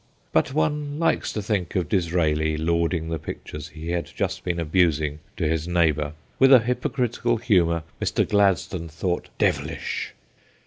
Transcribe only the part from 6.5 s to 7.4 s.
a hypocritical